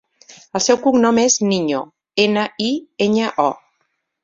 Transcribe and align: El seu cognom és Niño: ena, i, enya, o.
El 0.59 0.63
seu 0.67 0.79
cognom 0.85 1.19
és 1.25 1.35
Niño: 1.51 1.83
ena, 2.25 2.47
i, 2.71 2.73
enya, 3.09 3.31
o. 3.47 3.49